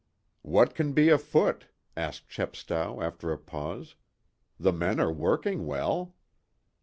"What 0.41 0.73
can 0.73 0.93
be 0.93 1.09
afoot?" 1.09 1.67
asked 1.95 2.27
Chepstow, 2.27 3.03
after 3.03 3.31
a 3.31 3.37
pause. 3.37 3.93
"The 4.59 4.73
men 4.73 4.99
are 4.99 5.13
working 5.13 5.67
well." 5.67 6.15